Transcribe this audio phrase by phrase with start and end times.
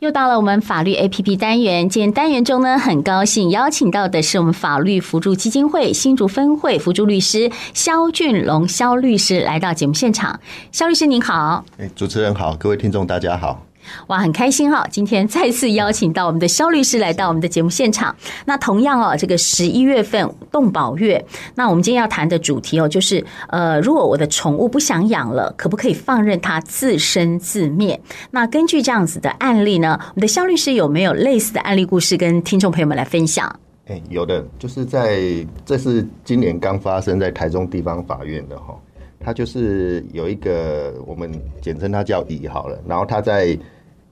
[0.00, 10.38] 又到了我们法律 APP 单元，今天单元中呢，很高兴邀请到的是我们法律辅助基金会新竹分会辅助律师肖俊龙肖律师来到节目现场。
[10.70, 13.65] 肖律师您好，哎，主持人好，各位听众大家好。
[14.08, 14.86] 哇，很开心哈！
[14.90, 18.14] 今天再次邀请到我们的肖律师来到我们的节目现场。
[18.44, 21.24] 那同样哦，这个十一月份动保月，
[21.54, 28.00] 那我们今天要谈的主题哦，就是呃，如果我的宠物不想养了，可不可以放任它自生自灭？
[28.30, 33.54] 那根据这样子的案例呢，我们的肖律师有没有类似的案例故事跟听众朋友们来分享？
[33.86, 35.20] 哎，有的，就是在
[35.64, 38.74] 这是今年刚发生在台中地方法院的哈，
[39.20, 41.30] 他就是有一个我们
[41.60, 43.58] 简称他叫乙好了，然后他在。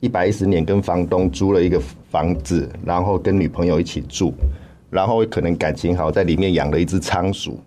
[0.05, 4.35] 一百一十年跟房东租了一个房子，然后跟女朋友一起住，
[4.91, 7.59] 然后可能感情好，在里面养了一只仓鼠。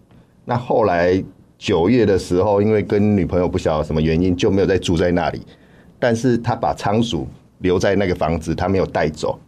[0.46, 1.20] 那后来
[1.58, 5.42] 九月的时候，因为跟女朋友不晓得什么原因，就没有再住在那里。
[5.98, 9.40] 但是他把仓鼠留在那个房子，他没有带走。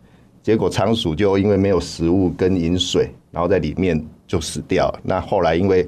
[0.42, 5.00] 结果仓鼠就因为没有食物跟饮水，然后在里面就死掉了。
[5.04, 5.88] 那后来因为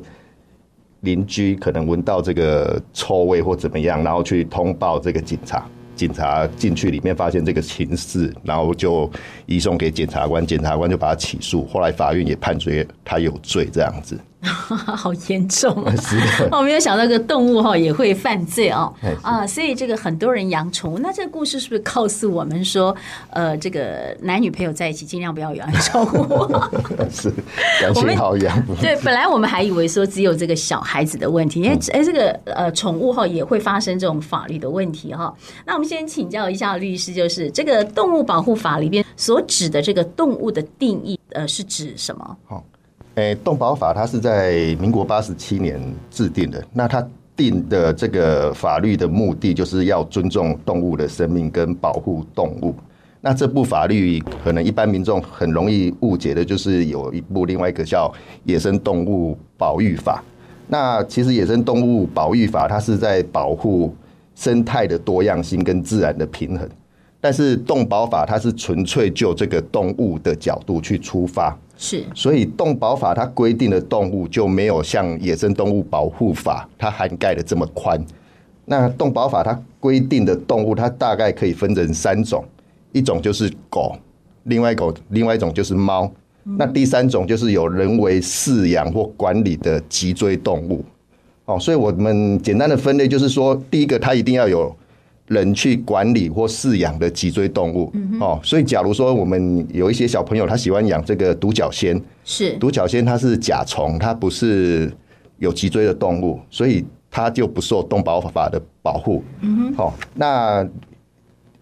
[1.00, 5.68] 邻居可能闻到这个臭味或怎么样，然后去通报这个警察。
[6.02, 9.08] 警察进去里面发现这个情事，然后就
[9.46, 14.20] 移送给检察官，检察官就把他起诉，后来法院也判决他有罪，这样子。
[14.98, 15.94] 好严重啊！
[16.52, 19.46] 我 没有想到这个动物哈也会犯罪哦啊！
[19.46, 22.96] 所以这个很多人养宠物，那这个故事是不是告诉我们说，
[23.30, 26.52] 呃，这个男女朋友在一起尽量不要养宠物？
[27.12, 27.32] 是，
[27.80, 28.66] 感情好养。
[28.82, 35.32] 对，本来我们还以为说只有这个小孩子的问题，因为哎，这个呃宠物哈也会发生这种法律的问题哈。
[35.66, 42.38] 那我们先请教一下律师，就是这个动物保护法里边所指的这个动物的定义，呃，是指什么？
[42.48, 42.64] 好。
[43.16, 46.64] 诶，动保法它是在民国八十七年制定的。
[46.72, 52.74] 那它定的这个法律的目的，就是要尊重动物的生命跟保护动物。
[53.20, 58.08] 那这部法律可能一般民众很容易误解的，就是有一部另外一个叫
[58.46, 60.24] 《野生动物保育法》。
[60.68, 63.94] 那其实《野生动物保育法》它是在保护
[64.36, 66.68] 生态的多样性跟自然的平衡，
[67.20, 71.56] 但是动保法它是纯粹就这个动物的角度去出发。
[71.84, 78.00] 是，所以动保法它规定的动物就没有像野生动物保护法它涵盖的这么宽。
[78.66, 82.46] 那动保法它规定的动物，它大概可以分成三种，
[82.92, 83.96] 一种就是狗，
[84.44, 86.10] 另外一种另外一种就是猫，
[86.44, 90.86] 那第三种就是有人为饲养或管理的脊椎动物。
[91.46, 94.74] 哦，所以我们简单的分类就是说，第一个它一定要有。
[95.32, 102.52] 人去管理或饲养的脊椎动物，哦，所以假如说我们有一些小朋友他喜欢养这个独角仙，是。
[102.58, 104.92] 独角仙它是甲虫，它不是
[105.38, 109.24] 有脊椎的动物，所以它就不受动保法的保护。
[109.40, 110.68] 嗯哼，好，那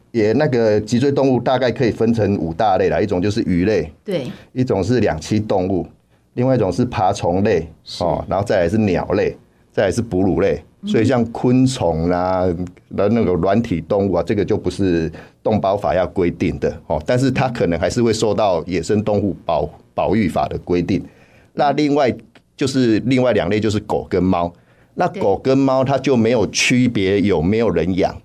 [0.10, 5.86] 也那个脊椎动物大概可以分成五大类啦，一种就是鱼类，对，一种是两栖动物，
[6.34, 7.68] 另外一种是爬虫类，
[8.00, 9.38] 哦，然后再来是鸟类，
[9.72, 10.60] 再来是哺乳类。
[10.86, 12.46] 所以像昆虫啊，
[12.88, 15.12] 那那个软体动物啊，这个就不是
[15.44, 21.04] 动保法要规定的哦，但是它可能还是会受到野生动物保保育法的规定。
[21.54, 22.16] 那另外
[22.56, 24.54] 就是另外两类就是狗跟猫，
[24.96, 28.16] 那狗跟猫它就没有区别有没有人养。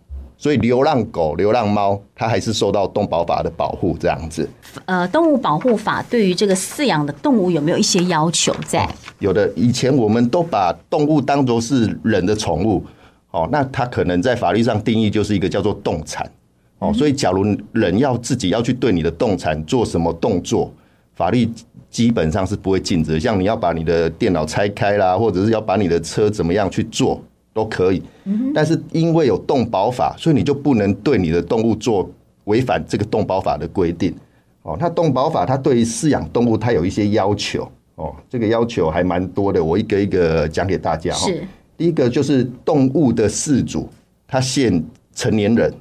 [0.45, 4.47] 所以流浪狗、流浪猫，它还是受到动保法的保护，这样子。
[4.85, 8.87] 呃，动物保护法对于这个饲养的动物有没有一些要求在？
[9.21, 12.85] 有的，以前我们都把动物当作是人的宠物，
[13.31, 16.31] 哦，那它可能在法律上定义就是一个叫做动产，
[16.79, 20.71] 哦，所以假如人要自己要去对你的动产做什么动作，
[21.15, 21.49] 法律
[21.89, 27.19] 基本上是不会禁止，像你要把你的电脑拆开啦，或者是要把你的车怎么样去做。
[27.55, 28.03] 都可以，
[28.53, 32.11] 但是因为有动保法，所以你就不能对你的动物做
[32.45, 34.13] 违反这个动保法的规定。
[34.63, 41.15] 哦，那动保法它对于饲养动物它有一些要求哦，这个要求还蛮多的，我一个一个讲给大家。
[41.15, 43.89] 是，第一个就是动物的饲主
[44.27, 44.83] 他限
[45.15, 45.73] 成年人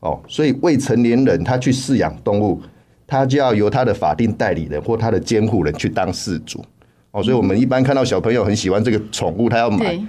[0.00, 2.58] 哦，所以未成年人他去饲养动物，
[3.06, 6.64] 他就要由他的法定代理人或他的监护人去当饲主。
[7.10, 10.00] 哦，所以我们一般看到小朋友很喜欢这个宠物，他要买。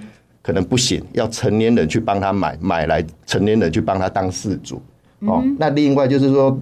[0.44, 4.82] 可能不行，要成年人去帮他买，买来成年人去帮他当饲主。
[5.22, 6.60] 哦，那另外就是说，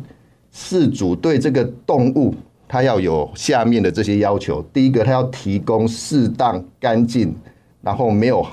[0.54, 2.36] 饲主对这个动物，
[2.68, 4.62] 他要有下面的这些要求。
[4.72, 7.36] 第一个，他要提供适当、干净，
[7.81, 8.45] 然后没有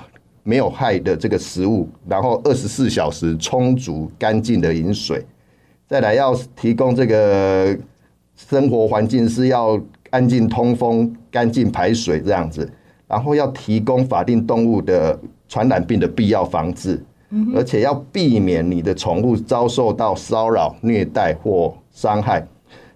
[0.42, 5.22] 没有害的这个食物，然后二十四小时充足、干净的饮水。
[5.86, 7.76] 再来，要提供这个
[8.34, 9.78] 生活环境是要
[10.08, 12.66] 安静通风、干净排水这样子。
[13.08, 15.18] 然后要提供法定动物的
[15.48, 17.02] 传染病的必要防治，
[17.54, 22.46] 而且要避免你的宠物遭受到骚扰、虐待或伤害。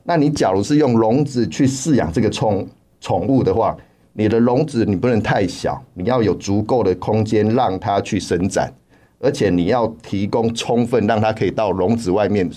[0.05, 2.67] 那你假如是用笼子去饲养这个宠
[3.01, 3.77] 宠物的话，
[4.13, 8.71] 你的笼子你不能太小，你要有足够的空间让它去伸展，
[9.19, 12.51] 而且你要提供充分让它可以到笼子外面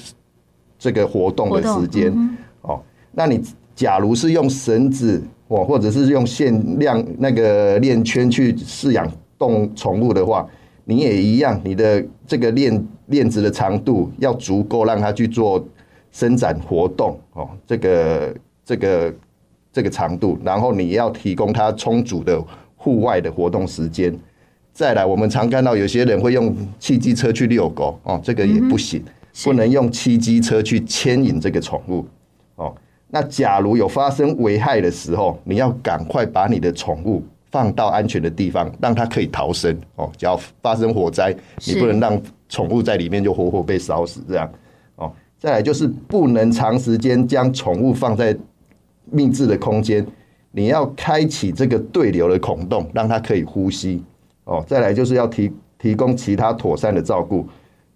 [0.78, 2.12] 这个活动的时间。
[2.63, 2.81] 哦，
[3.12, 3.42] 那你
[3.75, 10.47] 假如是用绳子哦，或者是用限量那个链圈去饲养动宠物的话，
[10.83, 15.63] 你也一样，你的这个链链子的长度要足够让它去做
[16.12, 19.13] 伸展活动哦，这个这个。
[19.75, 22.42] 这个长度，然后你要提供它充足的
[22.77, 24.18] 户外的活动时间。
[24.71, 29.03] 再来，我们常看到有些人会用汽机车去遛狗哦，这个也不行，
[29.44, 32.06] 不能用汽机车去牵引这个宠物
[32.56, 32.74] 哦。
[33.16, 40.12] 那假如有发生危害的时候，你要赶快把你的宠物放到安全的地方，让它可以逃生哦。
[40.18, 41.34] 只要发生火灾，
[41.66, 44.52] 你不能让宠物在里面就活活被烧死这样
[44.98, 45.10] 哦。
[45.40, 48.38] 再来就是不能长时间将宠物放在。
[49.12, 50.04] 密制的空间，
[50.52, 54.04] 你要开启这个对流的孔洞，让它可以呼吸
[54.46, 54.66] 哦。
[54.68, 57.48] 再来就是要提提供其他妥善的照顾。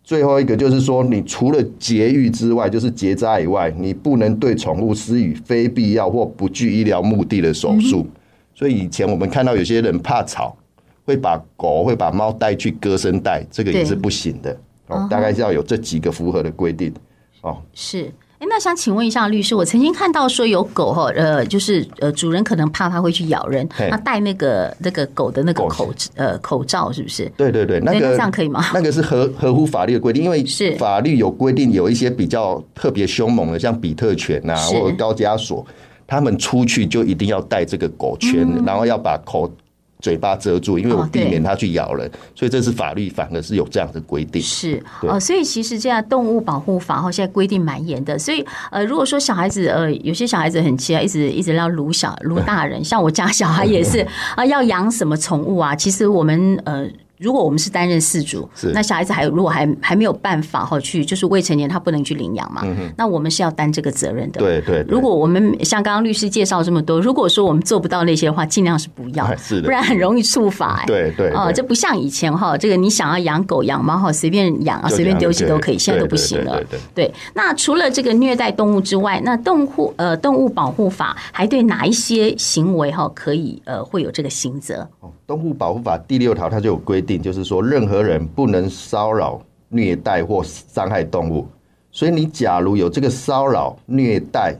[0.03, 8.07] 最后一个就是说，你除了节育之外，就是结扎以外，你不能对宠物施予非必要或不具医疗目的的手术。
[8.55, 10.57] 所以以前我们看到有些人怕吵，
[11.05, 14.57] 会把狗会把猫带去割声带，这个也是不行的
[14.87, 15.07] 哦。
[15.09, 16.93] 大概是要有这几个符合的规定
[17.41, 17.57] 哦。
[17.73, 18.11] 是。
[18.39, 27.30] 哎，那想请问一下律师，我曾经看到说有狗哈，呃，就是呃，主人可能怕它会去咬人，他戴那个那个狗的那个口呃口罩，是不是？
[27.36, 28.65] 对对对，那个这样可以吗？
[28.74, 35.65] 那个是合合乎法律的规定，因为是法律有规定，有一些比较特别凶猛的，像比特犬呐、啊，或者高加索，
[36.07, 39.51] 他们出去就一定要戴这个狗圈，嗯、然后要把口。
[40.01, 44.41] 嘴巴遮住，因为我避免它去咬人，哦、所以这是法律反而是有这样的规定。
[44.41, 48.17] 是哦，所以其实这样动物保护法哈，现在规定蛮严的。
[48.17, 53.99] 所以呃，如果说小孩子呃，有些小孩子很奇怪，一直一直要撸小撸大人，像我家小孩也是
[54.37, 55.75] 啊，要养什么宠物啊？
[55.75, 56.87] 其实我们呃。
[57.19, 62.66] 如果我们是担任饲主，那小孩子还如果还还没有办法哈去，就是未成年他不能去领养嘛，
[62.98, 64.39] 那我们是要担这个责任的。
[64.39, 64.86] 对对。
[64.88, 69.30] 如果我们像刚刚律师介绍这么多，如果说我们做不到那些的话，尽量是不要，
[69.63, 70.83] 不然很容易触法。
[70.88, 71.30] 对对。
[71.31, 76.63] 哦，这不像以前哈，这个你想要养狗养猫哈，随便养啊，随便丢弃都可以，现在都不行了。
[76.69, 77.13] 对对。
[77.33, 84.88] 那除了这个虐待动物之外，那动物呃动物保护法还对哪一些行为哈可以呃会有这个刑责？
[85.29, 91.47] 动物保护法第六条它就有规定，就是说任何人不能骚扰、虐待或伤害动物。
[91.91, 94.55] 所以你假如有这个骚扰、虐待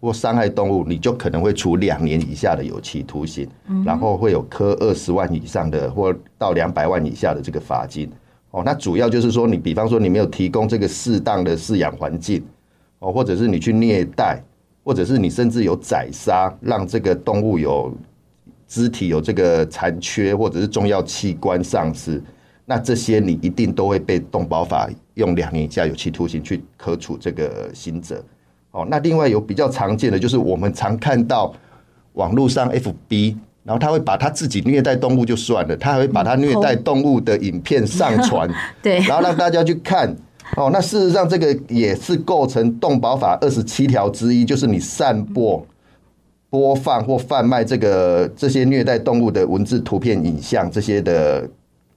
[0.00, 3.48] 或伤害动物，你就可能会处两年以下的有期徒刑，
[3.84, 8.10] 然后会有科二十万以上的或到两百万以下的这个罚金。
[8.50, 12.44] 哦，那主要就是说，你比方说你没有提供这个适当的饲养环境，
[12.98, 14.42] 哦，或者是你去虐待，
[14.82, 17.94] 或者是你甚至有宰杀，让这个动物有。
[18.68, 22.22] 肢体有这个残缺，或者是重要器官丧失，
[22.66, 28.22] 那这些你一定都会被动保法用两年以下有期徒刑去可处这个刑责。
[28.72, 31.52] 哦，那另外有比较常见的就是我们常看到
[32.12, 33.34] 网络上 FB，
[33.64, 38.48] 然后他会把他自己虐待动物就算了，他还会把他虐待动物的影片上传，
[38.82, 40.14] 对，然后让大家去看。
[40.56, 45.66] 哦，那事实上这个也是构成动保法二十七条之一，就是你散播。
[46.50, 51.46] 播放或贩卖这个这些虐待动物的文字、图片、影像这些的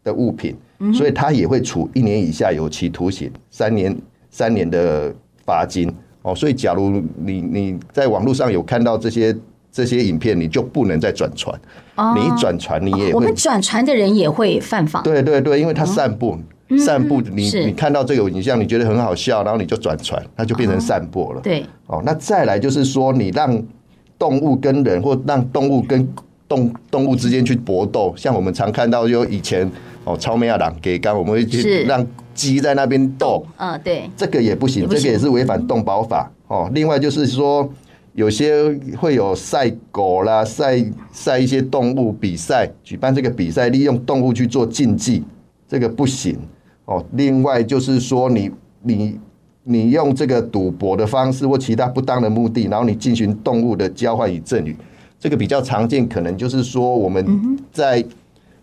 [0.03, 0.53] 的物品，
[0.93, 3.95] 所以他也会处一年以下有期徒刑，三年
[4.29, 5.13] 三年的
[5.45, 5.89] 罚金。
[6.23, 9.33] 哦，所以假如你你在网络上有看到这些
[9.71, 11.57] 这些影片，你就不能再转传。
[12.15, 15.01] 你一转传，你也会，我们转传的人也会犯法。
[15.01, 16.37] 对对对，因为他散布
[16.77, 21.39] 散布，你你看到这个影像，你觉得很好笑，然后你就转传，那就变成散播了。
[21.39, 21.65] 对。
[21.87, 23.63] 哦，那再来就是说，你让。
[24.21, 26.07] 动物跟人，或让动物跟
[26.47, 29.67] 动动物之间去搏斗，像我们常看到，就以前
[30.03, 36.69] 哦，超美亚狼给刚，我们会去让鸡在那边斗，嗯，对，这个也不行，这个也是违反动保法哦。
[36.71, 37.67] 另外就是说，
[38.13, 45.23] 有些会有赛狗啦，赛赛一些动物比赛，举办这个比赛，利用动物去做竞技，
[45.67, 46.37] 这个不行
[46.85, 47.03] 哦。
[47.13, 48.51] 另外就是说你，
[48.83, 49.19] 你你。
[49.63, 54.75] 你用这个赌博的方式或其他不当的目的，然后你进行动物的交换与赠与，
[55.19, 57.23] 这个比较常见，可能就是说我们
[57.71, 58.03] 在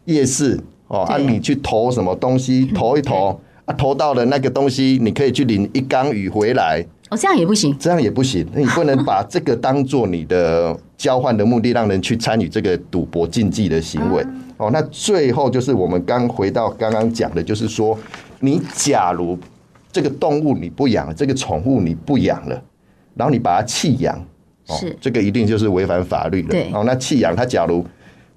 [0.07, 6.85] 夜市哦，啊，你去投什么东西， 投一投啊，投到了那个东西，你可以去领一缸鱼回来。
[7.11, 14.23] 哦，这样也不行，这样也不行，那你不能把这个当做你的交换的目的，让人去参与这个赌博竞技的行为。
[14.59, 17.97] 哦，那最后就是我们刚回到刚刚讲的，就是说，
[18.41, 19.39] 你假如
[19.91, 22.63] 这个动物你不养了，这个宠物你不养了，
[23.15, 24.17] 然后你把它弃养，
[24.67, 26.57] 哦，是这个一定就是违反法律的。
[26.73, 27.85] 哦，那弃养它，假如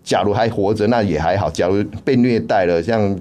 [0.04, 3.18] 假如还活着，那也还好；假如被虐待了，像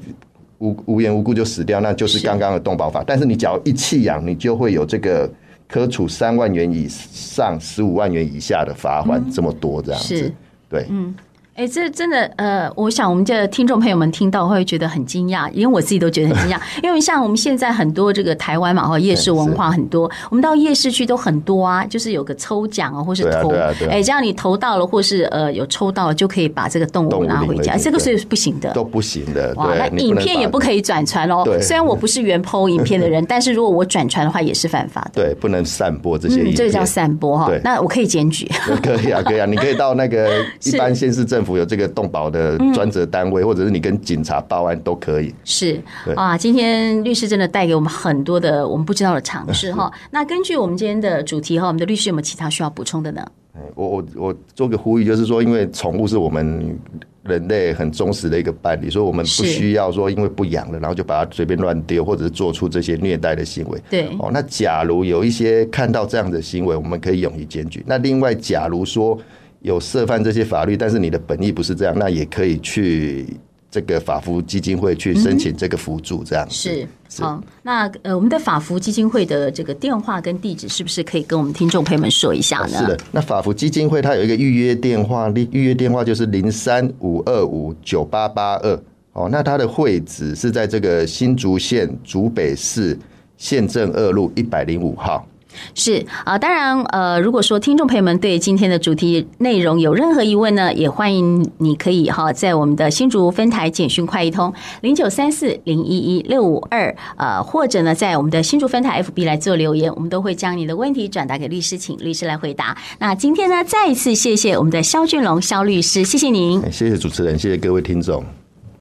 [0.59, 3.05] 无无缘无故就死掉，那就是刚刚的动保法。
[3.07, 5.31] 但是你假如一弃养，你就会有这个。
[5.73, 10.33] 可处三万元以上十五万元以下的罚款，这么多这样子，是
[10.69, 11.15] 对，嗯。
[11.55, 16.61] 哎，这真的呃，我想我们的听众朋友们听到会觉得很惊讶，因为我自己都觉得很惊讶。
[16.83, 23.51] 因为像我们现在很多这个台湾嘛，哈，夜市文化很多，我们到夜市去都很多啊，就是有个抽奖啊，或是投，
[23.91, 27.77] 哎，这样你投到了，或是呃有抽到了，就可以把这个动物拿回家。
[27.77, 29.53] 这个是不行的，都不行的。
[29.57, 31.45] 哇，那影片也不可以转传哦。
[31.61, 35.23] 虽然我不是原 PO 影片的人， 但是如果我转传的话，也是犯法的。
[35.23, 36.55] 对，不能散播这些影片。
[36.55, 37.51] 这个叫散播哈。
[37.63, 38.51] 那我可以检举。
[38.83, 45.35] 可以啊，可以啊，你可以到那个 一般县市政府有这个动保的专责单位，或者是你跟警察报案都可以。
[45.45, 45.81] 是
[46.17, 49.91] 啊，今天律师真的带给我们很多的我们不知道的尝试哈。
[50.11, 53.27] 那根据我们今天的主题哈，我们的律师有没有其他需要补充的呢？
[53.75, 56.79] 我我我做个呼吁，就是说，因为宠物是我们
[57.25, 63.79] 人类很忠实的一个伴侣，所以我们不需要说因为不养了，然后就把它随便乱丢，或者是做出这些虐待的行为。
[63.91, 67.83] 对哦，那假如有一些看到这样的行为，我们可以勇于检举。
[67.87, 69.19] 那另外，假如说。
[69.61, 73.27] 有涉犯这些法律，但是你的本意不是这样，那也可以去
[73.71, 76.89] 这个法服基金会去申请这个辅助，这样、嗯、是
[77.23, 77.43] 好。
[77.63, 82.79] 那呃，我们的法服基金会的这个电话跟地址，是不是可以跟我们听众朋友们说一下呢？
[82.79, 88.83] 是的，那法服基金会它有一个预约电话，预约电话就是零三五二五九八八二。
[89.13, 92.97] 哦，那它的会址是在这个新竹县竹北市
[93.37, 95.27] 县政二路一百零五号。
[95.75, 112.77] 是啊，当然，呃，如果说听众朋友们对今天的主题内容有任何疑问呢，也欢迎你可以哈在我们的新竹分台简讯快易通零九三四零一一六五二，呃，或者呢在我们的新竹分台 FB 来做留言，我们都会将你的问题转达给律师，请律师来回答。
[112.99, 118.25] 那今天呢，再一次谢谢我们的肖俊龙肖律师，谢谢您，谢谢主持人，谢谢各位听众。